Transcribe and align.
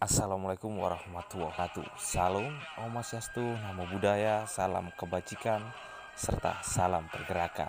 Assalamualaikum 0.00 0.80
warahmatullahi 0.80 1.52
wabarakatuh. 1.52 1.84
Salam, 2.00 2.56
Om 2.80 3.04
Swastiastu, 3.04 3.44
Namo 3.44 3.84
Buddhaya, 3.84 4.48
Salam 4.48 4.88
Kebajikan, 4.96 5.60
serta 6.16 6.56
Salam 6.64 7.04
Pergerakan. 7.12 7.68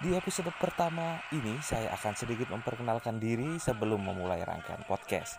Di 0.00 0.16
episode 0.16 0.48
pertama 0.56 1.20
ini 1.36 1.60
saya 1.60 1.92
akan 1.92 2.16
sedikit 2.16 2.48
memperkenalkan 2.48 3.20
diri 3.20 3.60
sebelum 3.60 4.00
memulai 4.00 4.48
rangkaian 4.48 4.80
podcast. 4.88 5.36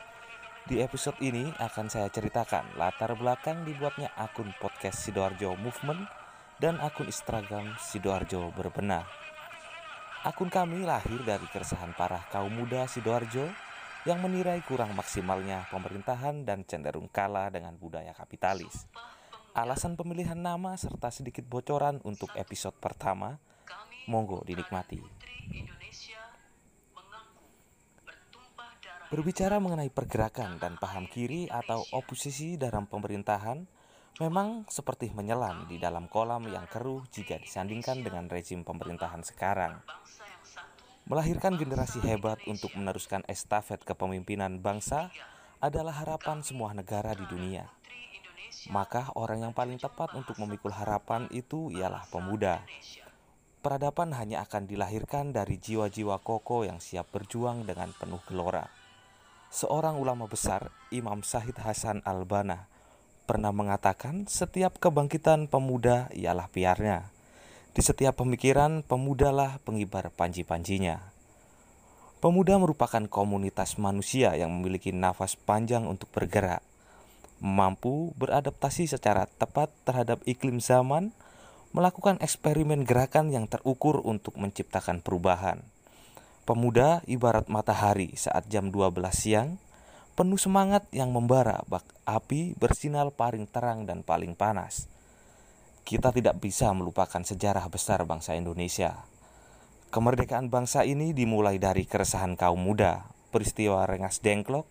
Di 0.70 0.86
episode 0.86 1.18
ini 1.18 1.50
akan 1.58 1.90
saya 1.90 2.14
ceritakan 2.14 2.78
latar 2.78 3.18
belakang 3.18 3.66
dibuatnya 3.66 4.14
akun 4.22 4.54
podcast 4.62 5.02
Sidoarjo 5.02 5.58
Movement 5.58 6.06
dan 6.62 6.78
akun 6.78 7.10
Instagram 7.10 7.74
Sidoarjo 7.82 8.54
Berbenah. 8.54 9.02
Akun 10.22 10.54
kami 10.54 10.86
lahir 10.86 11.26
dari 11.26 11.50
keresahan 11.50 11.98
parah 11.98 12.22
kaum 12.30 12.54
muda 12.54 12.86
Sidoarjo 12.86 13.50
yang 14.06 14.22
menilai 14.22 14.62
kurang 14.68 14.94
maksimalnya 14.94 15.66
pemerintahan 15.74 16.46
dan 16.46 16.68
cenderung 16.68 17.10
kalah 17.10 17.50
dengan 17.50 17.74
budaya 17.80 18.14
kapitalis. 18.14 18.86
Alasan 19.58 19.98
pemilihan 19.98 20.38
nama 20.38 20.78
serta 20.78 21.10
sedikit 21.10 21.42
bocoran 21.50 21.98
untuk 22.06 22.30
episode 22.38 22.78
pertama, 22.78 23.42
monggo 24.06 24.46
dinikmati. 24.46 25.02
Berbicara 29.08 29.58
mengenai 29.64 29.88
pergerakan 29.88 30.60
dan 30.60 30.76
paham 30.76 31.08
kiri 31.08 31.48
atau 31.48 31.80
oposisi 31.96 32.60
dalam 32.60 32.92
pemerintahan, 32.92 33.64
memang 34.20 34.68
seperti 34.68 35.16
menyelam 35.16 35.66
di 35.72 35.80
dalam 35.80 36.12
kolam 36.12 36.44
yang 36.52 36.68
keruh 36.68 37.08
jika 37.10 37.40
disandingkan 37.40 38.04
dengan 38.04 38.28
rezim 38.28 38.68
pemerintahan 38.68 39.24
sekarang 39.24 39.80
melahirkan 41.08 41.56
generasi 41.56 42.04
hebat 42.04 42.36
untuk 42.52 42.76
meneruskan 42.76 43.24
estafet 43.32 43.80
kepemimpinan 43.88 44.60
bangsa 44.60 45.08
adalah 45.64 46.04
harapan 46.04 46.44
semua 46.44 46.76
negara 46.76 47.16
di 47.16 47.24
dunia. 47.32 47.72
Maka 48.68 49.16
orang 49.16 49.48
yang 49.48 49.54
paling 49.56 49.80
tepat 49.80 50.12
untuk 50.14 50.36
memikul 50.44 50.76
harapan 50.76 51.32
itu 51.32 51.72
ialah 51.72 52.04
pemuda. 52.12 52.60
Peradaban 53.64 54.12
hanya 54.16 54.44
akan 54.44 54.68
dilahirkan 54.68 55.32
dari 55.32 55.56
jiwa-jiwa 55.58 56.20
kokoh 56.20 56.68
yang 56.68 56.84
siap 56.84 57.08
berjuang 57.16 57.64
dengan 57.64 57.96
penuh 57.96 58.22
gelora. 58.28 58.68
Seorang 59.48 59.96
ulama 59.96 60.28
besar, 60.28 60.76
Imam 60.92 61.24
Sahid 61.24 61.56
Hasan 61.56 62.04
Al-Banna, 62.04 62.68
pernah 63.24 63.56
mengatakan 63.56 64.28
setiap 64.28 64.76
kebangkitan 64.80 65.48
pemuda 65.48 66.12
ialah 66.12 66.52
piarnya. 66.52 67.17
Di 67.78 67.86
setiap 67.86 68.26
pemikiran, 68.26 68.82
pemudalah 68.82 69.62
pengibar 69.62 70.10
panji-panjinya. 70.10 71.14
Pemuda 72.18 72.58
merupakan 72.58 73.06
komunitas 73.06 73.78
manusia 73.78 74.34
yang 74.34 74.50
memiliki 74.50 74.90
nafas 74.90 75.38
panjang 75.38 75.86
untuk 75.86 76.10
bergerak, 76.10 76.66
mampu 77.38 78.18
beradaptasi 78.18 78.90
secara 78.90 79.30
tepat 79.30 79.70
terhadap 79.86 80.26
iklim 80.26 80.58
zaman, 80.58 81.14
melakukan 81.70 82.18
eksperimen 82.18 82.82
gerakan 82.82 83.30
yang 83.30 83.46
terukur 83.46 84.02
untuk 84.02 84.42
menciptakan 84.42 85.06
perubahan. 85.06 85.62
Pemuda 86.50 87.06
ibarat 87.06 87.46
matahari 87.46 88.10
saat 88.18 88.50
jam 88.50 88.74
12 88.74 88.90
siang, 89.14 89.62
penuh 90.18 90.42
semangat 90.42 90.90
yang 90.90 91.14
membara 91.14 91.62
bak 91.70 91.86
api 92.10 92.58
bersinar 92.58 93.14
paling 93.14 93.46
terang 93.46 93.86
dan 93.86 94.02
paling 94.02 94.34
panas 94.34 94.90
kita 95.88 96.12
tidak 96.12 96.44
bisa 96.44 96.76
melupakan 96.76 97.24
sejarah 97.24 97.64
besar 97.72 98.04
bangsa 98.04 98.36
Indonesia. 98.36 99.08
Kemerdekaan 99.88 100.52
bangsa 100.52 100.84
ini 100.84 101.16
dimulai 101.16 101.64
dari 101.64 101.88
keresahan 101.88 102.36
kaum 102.36 102.60
muda. 102.60 103.08
Peristiwa 103.32 103.88
Rengas 103.88 104.20
Dengklok 104.20 104.68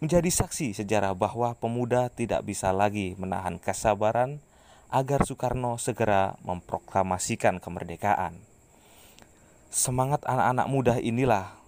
menjadi 0.00 0.24
saksi 0.24 0.72
sejarah 0.72 1.12
bahwa 1.12 1.52
pemuda 1.60 2.08
tidak 2.08 2.48
bisa 2.48 2.72
lagi 2.72 3.12
menahan 3.20 3.60
kesabaran 3.60 4.40
agar 4.88 5.28
Soekarno 5.28 5.76
segera 5.76 6.40
memproklamasikan 6.48 7.60
kemerdekaan. 7.60 8.40
Semangat 9.68 10.24
anak-anak 10.24 10.66
muda 10.72 10.96
inilah 10.96 11.60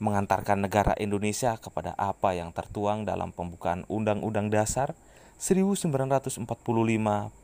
mengantarkan 0.00 0.64
negara 0.64 0.96
Indonesia 0.96 1.60
kepada 1.60 1.92
apa 2.00 2.32
yang 2.32 2.56
tertuang 2.56 3.04
dalam 3.04 3.36
pembukaan 3.36 3.84
Undang-Undang 3.92 4.48
Dasar 4.48 4.96
1945 4.96 5.19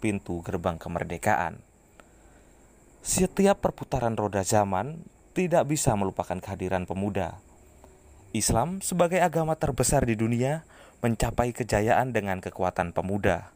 pintu 0.04 0.44
gerbang 0.44 0.76
kemerdekaan. 0.76 1.64
Setiap 3.00 3.64
perputaran 3.64 4.12
roda 4.20 4.44
zaman 4.44 5.00
tidak 5.32 5.64
bisa 5.64 5.96
melupakan 5.96 6.36
kehadiran 6.36 6.84
pemuda. 6.84 7.40
Islam 8.36 8.84
sebagai 8.84 9.24
agama 9.24 9.56
terbesar 9.56 10.04
di 10.04 10.12
dunia 10.12 10.68
mencapai 11.00 11.56
kejayaan 11.56 12.12
dengan 12.12 12.44
kekuatan 12.44 12.92
pemuda. 12.92 13.48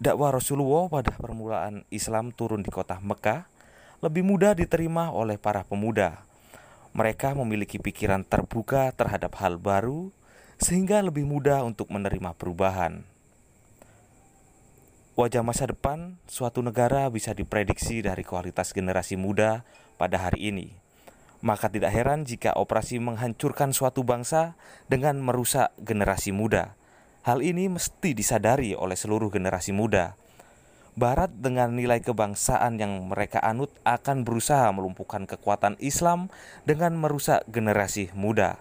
Dakwah 0.00 0.40
Rasulullah 0.40 0.88
pada 0.88 1.12
permulaan 1.12 1.84
Islam 1.92 2.32
turun 2.32 2.64
di 2.64 2.72
kota 2.72 2.96
Mekah 2.96 3.44
lebih 4.00 4.24
mudah 4.24 4.56
diterima 4.56 5.12
oleh 5.12 5.36
para 5.36 5.68
pemuda. 5.68 6.24
Mereka 6.96 7.36
memiliki 7.36 7.76
pikiran 7.76 8.24
terbuka 8.24 8.88
terhadap 8.96 9.36
hal 9.36 9.60
baru, 9.60 10.08
sehingga 10.56 11.04
lebih 11.04 11.28
mudah 11.28 11.60
untuk 11.60 11.92
menerima 11.92 12.32
perubahan. 12.40 13.09
Wajah 15.20 15.44
masa 15.44 15.68
depan 15.68 16.16
suatu 16.24 16.64
negara 16.64 17.04
bisa 17.12 17.36
diprediksi 17.36 18.00
dari 18.00 18.24
kualitas 18.24 18.72
generasi 18.72 19.20
muda 19.20 19.68
pada 20.00 20.16
hari 20.16 20.48
ini. 20.48 20.72
Maka 21.44 21.68
tidak 21.68 21.92
heran 21.92 22.24
jika 22.24 22.56
operasi 22.56 22.96
menghancurkan 23.04 23.76
suatu 23.76 24.00
bangsa 24.00 24.56
dengan 24.88 25.20
merusak 25.20 25.76
generasi 25.76 26.32
muda. 26.32 26.72
Hal 27.20 27.44
ini 27.44 27.68
mesti 27.68 28.16
disadari 28.16 28.72
oleh 28.72 28.96
seluruh 28.96 29.28
generasi 29.28 29.76
muda. 29.76 30.16
Barat 30.96 31.28
dengan 31.36 31.76
nilai 31.76 32.00
kebangsaan 32.00 32.80
yang 32.80 33.12
mereka 33.12 33.44
anut 33.44 33.68
akan 33.84 34.24
berusaha 34.24 34.72
melumpuhkan 34.72 35.28
kekuatan 35.28 35.76
Islam 35.84 36.32
dengan 36.64 36.96
merusak 36.96 37.44
generasi 37.44 38.08
muda. 38.16 38.56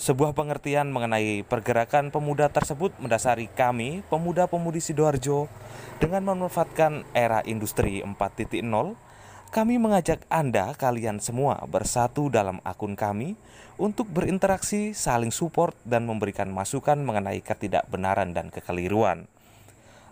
Sebuah 0.00 0.32
pengertian 0.32 0.88
mengenai 0.88 1.44
pergerakan 1.44 2.08
pemuda 2.08 2.48
tersebut 2.48 2.92
mendasari 3.00 3.50
kami, 3.52 4.04
pemuda-pemudi 4.08 4.80
Sidoarjo, 4.80 5.46
dengan 6.00 6.26
memanfaatkan 6.28 7.06
era 7.12 7.44
industri 7.44 8.00
4.0, 8.04 8.62
kami 9.52 9.76
mengajak 9.76 10.24
Anda 10.32 10.72
kalian 10.72 11.20
semua 11.20 11.60
bersatu 11.68 12.32
dalam 12.32 12.64
akun 12.64 12.96
kami 12.96 13.36
untuk 13.76 14.08
berinteraksi, 14.08 14.96
saling 14.96 15.28
support, 15.28 15.76
dan 15.84 16.08
memberikan 16.08 16.48
masukan 16.48 16.96
mengenai 16.96 17.44
ketidakbenaran 17.44 18.32
dan 18.32 18.48
kekeliruan. 18.48 19.28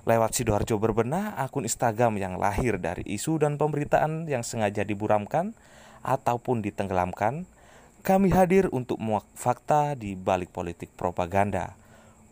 Lewat 0.05 0.37
Sidoarjo 0.37 0.77
Berbenah, 0.77 1.41
akun 1.41 1.65
Instagram 1.65 2.21
yang 2.21 2.37
lahir 2.37 2.77
dari 2.77 3.01
isu 3.05 3.41
dan 3.41 3.57
pemberitaan 3.57 4.29
yang 4.29 4.45
sengaja 4.45 4.85
diburamkan 4.85 5.57
ataupun 6.05 6.61
ditenggelamkan, 6.61 7.49
kami 8.01 8.33
hadir 8.33 8.73
untuk 8.73 8.97
muak 8.97 9.29
fakta 9.37 9.93
di 9.93 10.17
balik 10.17 10.49
politik 10.57 10.89
propaganda. 10.97 11.77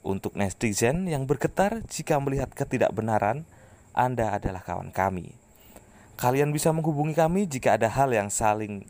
Untuk 0.00 0.32
netizen 0.32 1.04
yang 1.04 1.28
bergetar 1.28 1.84
jika 1.84 2.16
melihat 2.16 2.48
ketidakbenaran, 2.56 3.44
Anda 3.92 4.32
adalah 4.32 4.64
kawan 4.64 4.88
kami. 4.88 5.36
Kalian 6.16 6.56
bisa 6.56 6.72
menghubungi 6.72 7.12
kami 7.12 7.44
jika 7.44 7.76
ada 7.76 7.92
hal 7.92 8.10
yang 8.16 8.32
saling 8.32 8.88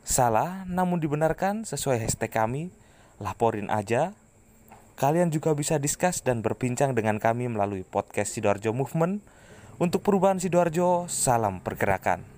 salah 0.00 0.64
namun 0.64 0.96
dibenarkan 0.98 1.68
sesuai 1.68 2.00
hashtag 2.00 2.32
kami, 2.32 2.62
laporin 3.20 3.68
aja. 3.68 4.16
Kalian 4.96 5.28
juga 5.28 5.52
bisa 5.52 5.76
diskus 5.76 6.24
dan 6.24 6.40
berbincang 6.40 6.96
dengan 6.96 7.20
kami 7.20 7.46
melalui 7.52 7.84
podcast 7.84 8.34
Sidoarjo 8.34 8.72
Movement. 8.72 9.20
Untuk 9.78 10.02
perubahan 10.02 10.42
Sidoarjo, 10.42 11.06
salam 11.06 11.62
pergerakan. 11.62 12.37